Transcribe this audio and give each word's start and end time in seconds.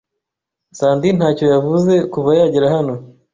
Sandy 0.77 1.09
ntacyo 1.17 1.45
yavuze 1.53 1.93
kuva 2.13 2.31
yagera 2.39 2.67
hano. 2.75 2.93